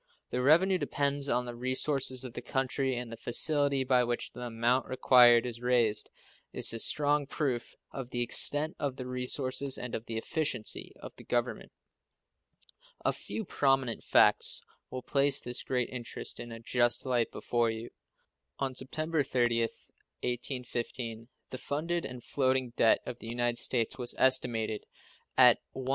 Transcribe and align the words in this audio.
The 0.31 0.41
revenue 0.41 0.79
depends 0.79 1.29
on 1.29 1.45
the 1.45 1.53
resources 1.53 2.23
of 2.23 2.33
the 2.33 2.41
country, 2.41 2.97
and 2.97 3.11
the 3.11 3.15
facility 3.17 3.83
by 3.83 4.03
which 4.03 4.31
the 4.31 4.41
amount 4.41 4.87
required 4.87 5.45
is 5.45 5.61
raised 5.61 6.09
is 6.51 6.73
a 6.73 6.79
strong 6.79 7.27
proof 7.27 7.75
of 7.91 8.09
the 8.09 8.23
extent 8.23 8.75
of 8.79 8.95
the 8.95 9.05
resources 9.05 9.77
and 9.77 9.93
of 9.93 10.07
the 10.07 10.17
efficiency 10.17 10.91
of 10.99 11.15
the 11.17 11.23
Government. 11.23 11.71
A 13.05 13.13
few 13.13 13.45
prominent 13.45 14.03
facts 14.03 14.63
will 14.89 15.03
place 15.03 15.39
this 15.39 15.61
great 15.61 15.89
interest 15.89 16.39
in 16.39 16.51
a 16.51 16.59
just 16.59 17.05
light 17.05 17.31
before 17.31 17.69
you. 17.69 17.91
On 18.57 18.73
September 18.73 19.21
30th, 19.21 19.85
1815, 20.23 21.27
the 21.51 21.59
funded 21.59 22.05
and 22.05 22.23
floating 22.23 22.71
debt 22.75 23.01
of 23.05 23.19
the 23.19 23.27
United 23.27 23.59
States 23.59 23.99
was 23.99 24.15
estimated 24.17 24.87
at 25.37 25.59
$119,635,558. 25.75 25.87